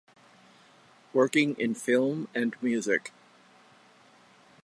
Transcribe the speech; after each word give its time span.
Working 1.13 1.53
in 1.59 1.75
film 1.75 2.27
and 2.33 2.55
music. 2.59 3.11